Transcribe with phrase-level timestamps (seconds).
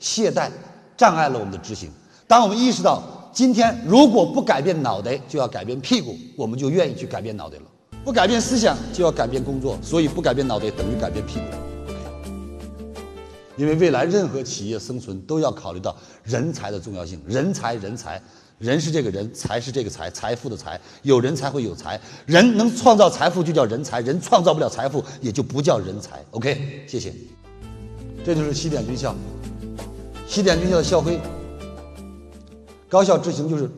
[0.00, 0.50] 懈怠
[0.96, 1.88] 障碍了我们的执行。
[2.26, 7.64] 当我们意识到今天如果不改变脑袋，就要改变屁股，我们就愿意去改变脑袋了。
[8.04, 11.44] 不改变思想，就要改变工作，所以不改变脑袋等于改变屁股。
[11.86, 11.98] OK
[13.56, 18.18] 因为未来任何企业生存都要考虑到人才的重要性，人才，人才，
[18.58, 26.24] 人是这个人，财是这个财，财富的财，有人才会有财，人能创造财富就叫人才，人创造不了财富也就不叫人才。
[26.30, 27.12] OK，谢谢。
[28.24, 29.14] 这就是西点军校，
[30.30, 31.20] 西点军校的校徽，
[32.88, 33.68] 高效执行就是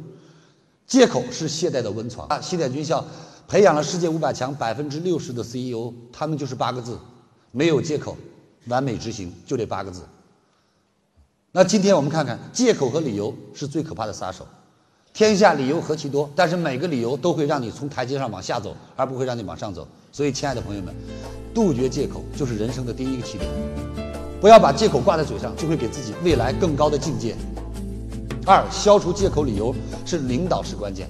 [0.86, 2.28] 借口是懈怠的温床。
[2.28, 3.02] 啊，西点军校
[3.48, 6.98] 培养了世界五百强百分之六十的 CEO，他们就是八个字：
[7.52, 8.18] 没有借口。
[8.66, 10.02] 完美执行就这八个字。
[11.52, 14.46] 那今天我们看看，借口和理由是最可怕的杀手。
[15.14, 19.88] 天下理由何其多，但是每个理由都会让你从台阶上往下走，而不会让你往上走。
[20.12, 20.94] 所以，亲爱的朋友们，
[21.54, 24.01] 杜绝借口就是人生的第一个起点。
[24.42, 27.36] 不要把借口挂在嘴上，就会给自己未来更高的境界。
[28.44, 29.72] 二，消除借口理由
[30.04, 31.08] 是领导是关键。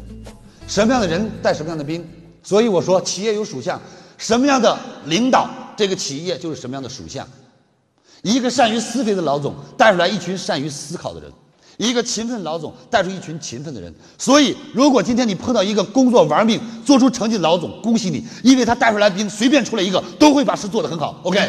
[0.69, 2.07] 什么样的人带什么样的兵。
[2.43, 3.81] 所以我说，企业有属相，
[4.19, 7.27] 什么样的领导，这个企业就是什么样的属相。
[8.21, 11.33] 一个善于思维的老总带出来一群善于思考的人，
[11.79, 13.91] 一个勤奋的老总带出一群勤奋的人。
[14.19, 21.19] 所以，如果今天你碰到一个工作玩命、做出成绩的老总，恭喜你，因为他带出来的兵，随便出来一个都会把事做得很好。
[21.23, 21.41] OK，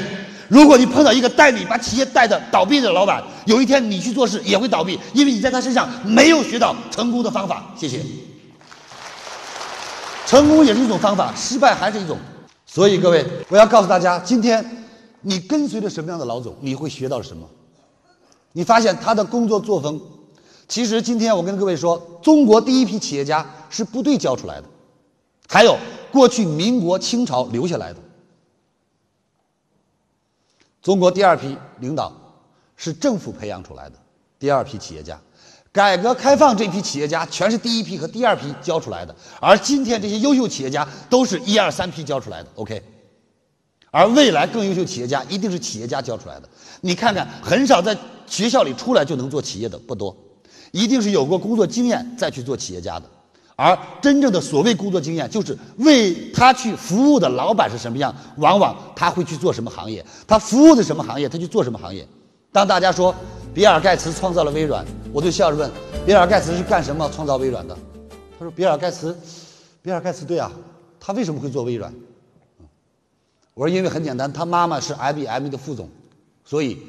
[0.54, 7.74] 如果你碰到一个带你把企业带的倒闭的老板，有一天你去做事也会倒闭，因为你在他身上没有学到成功的方法。
[7.76, 8.00] 谢谢。
[10.28, 12.20] 成功也是一种方法，失败还是一种。
[12.68, 14.64] 所以各位，我要告诉大家，今天。
[15.26, 17.48] 你跟随着什么样的老总，你会学到什么？
[18.52, 19.98] 你发现他的工作作风，
[20.68, 24.66] 其实今天我跟各位说，中国第一批企业家是部队教出来的，
[25.48, 25.78] 还有
[26.12, 28.00] 过去民国清朝留下来的。
[30.84, 32.12] 中国第二批领导
[32.76, 33.96] 是政府培养出来的，
[34.38, 35.18] 第二批企业家，
[35.72, 42.50] 改革开放这批企业家全是第一批和第二批教出来的，而今天这些优秀企业家都是一二三批教出来的。
[42.56, 42.84] OK。
[43.92, 46.50] 而未来更优秀企业家一定是企业家教出来的。
[46.82, 47.96] 你看看，很少在
[48.26, 50.14] 学校里出来就能做企业的不多，
[50.72, 53.06] 一定是有过工作经验再去做企业家的。
[53.56, 62.08] 而真正的所谓工作经验，就是为他去服务的老板是什么样，往往他会去做什么行业，他服务的什么行业，他去做什么行业。
[62.52, 63.14] 当大家说
[63.54, 65.70] 比尔盖茨创造了微软，我就笑着问：
[66.06, 67.78] 比尔盖茨是干什么创造微软的？
[68.40, 69.16] 他说：比尔盖茨，
[69.82, 70.52] 比尔盖茨对啊，
[71.00, 71.94] 他为什么会做微软？
[73.54, 75.88] 我说，因为很简单，他妈妈是 IBM 的副总，
[76.44, 76.80] 所以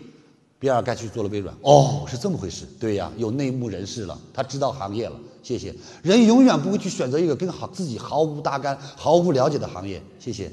[0.58, 1.54] 比尔盖茨做了微软。
[1.60, 2.66] 哦，是这么回事。
[2.80, 5.16] 对呀，有内幕人士了，他知道行业了。
[5.44, 5.72] 谢谢。
[6.02, 10.02] 人永远不会去选择一个跟好自己毫无搭干、毫无了解的行业。
[10.18, 10.50] 谢谢。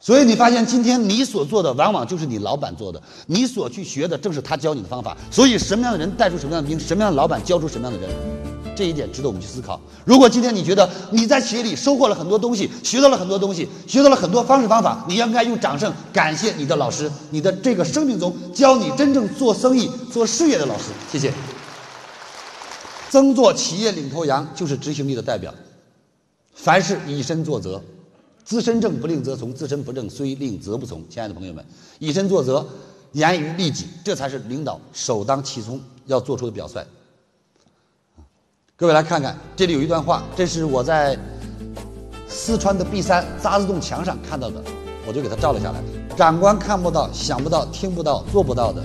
[0.00, 5.16] 所以你发现，今天你所做的，往往就是你老板做的；你所去学的，正是他教你的方法。
[5.28, 8.16] 所以，什么样的人带出什么样的兵，什么样的老板教出什么样的人。
[8.76, 9.80] 这一点值得我们去思考。
[10.04, 20.92] 如果今天你觉得你在企业里收获了很多东西，学到了很多东西，学到了很多方式方法，你应该用掌声感谢你的老师，你的这个生命中教你真正做生意、做事业的老师。
[21.10, 21.32] 谢谢。
[23.10, 25.54] 争做企业领头羊就是执行力的代表。
[26.54, 27.80] 凡事以身作则，
[28.44, 31.02] 自身正不令则从，自身不正虽令则不从。
[31.08, 31.64] 亲爱的朋友们，
[31.98, 32.66] 以身作则，
[33.12, 36.80] 严于律己，这才是领导首当其冲要做出的表率。
[38.76, 41.18] 各位来看看，这里有一段话，这是我在
[42.28, 44.62] 四川的 B 三渣滓洞墙上看到的，
[45.06, 45.82] 我就给他照了下来。
[46.16, 48.82] 长官看不到、想不到、听不到、做不到的，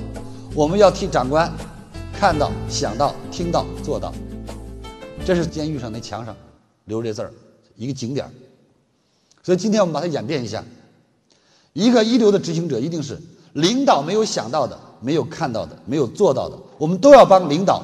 [0.53, 1.51] 我们要替长官
[2.23, 4.13] 看到、想到、听到、做到。
[5.25, 6.33] 这是监狱上那墙上
[6.85, 7.29] 留这字儿，
[7.75, 8.31] 一个景点
[9.43, 10.63] 所以今天我们把它演变一下，
[11.73, 13.19] 一个一流的执行者一定是
[13.55, 17.83] 领导没有想到的、没有看到的、没有做到的，我们都要帮领导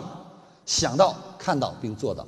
[0.66, 1.14] 想到。
[1.38, 2.26] 看到并做到，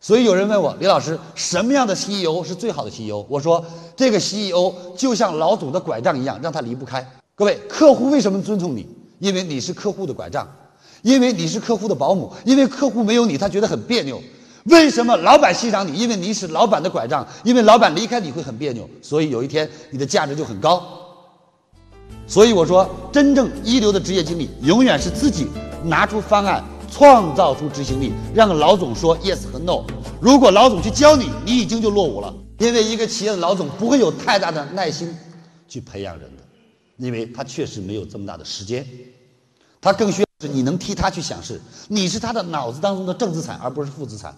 [0.00, 3.24] 所以有人问我李老师，什么样的 CEO 是最好的 CEO？
[3.28, 3.64] 我说，
[3.94, 7.08] 这个 CEO 就像老总的拐杖一样，让他离不开。
[7.36, 8.88] 各位，客户为什么尊重你？
[9.20, 10.48] 因为你是客户的拐杖，
[11.04, 14.20] 因为你是客户的保姆，因为客户没有你，他觉得很别扭。
[14.64, 15.96] 为什么老板欣赏你？
[15.96, 20.82] 因为你是老板的拐杖，因为老板离开你会很别扭，所以有一天你的价值就很高。
[22.26, 25.46] 所以我说，真正一流的职业经理，永远是自己
[25.84, 26.64] 拿出方案。
[26.90, 29.82] 创造出执行力，让老总说 yes 和 no。
[30.20, 32.32] 如果老总去教你，你已经就落伍了。
[32.58, 35.12] 因为一个企业的老总不会有太大的耐心
[35.66, 36.42] 去培养人的，
[36.98, 38.86] 因为他确实没有这么大的时间。
[39.80, 44.34] 他更需要你能替他去想事你是他的脑子当中的正资产而不是负资产。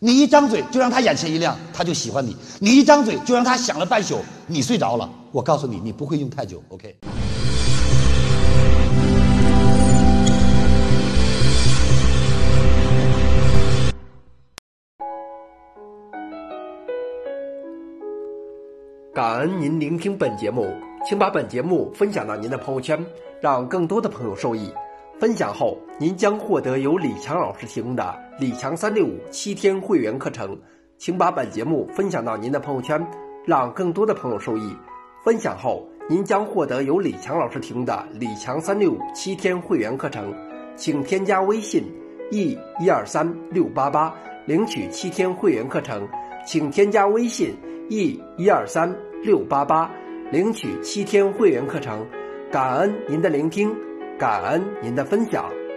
[0.00, 2.36] 你一张嘴就让他眼前一亮他就喜欢你。
[2.60, 6.96] 你一张嘴就让他想了半宿你睡着了我告诉你你不会用太久 ok
[19.14, 20.72] 感恩您聆听本节目
[21.04, 23.04] 请把本节目分享到您的朋友圈
[23.40, 24.70] 让更多的朋友受益。
[25.18, 30.56] 分享后，您将获得由李强老师提供的李强三六五七天会员课程。
[30.96, 33.04] 请把本节目分享到您的朋友圈，
[33.44, 34.72] 让更多的朋友受益。
[35.24, 40.32] 分享后，您将获得由李强老师提供的李强三六五七天会员课程。
[40.76, 41.82] 请添加微信
[42.30, 44.14] e 一二三六八八
[44.46, 46.06] 领取七天会员课程。
[46.46, 47.56] 请添加微信
[47.88, 49.90] e 一二三六八八
[50.30, 52.06] 领取七天会员课程。
[52.52, 53.74] 感恩您的聆听。
[54.18, 55.67] 感恩您的分享。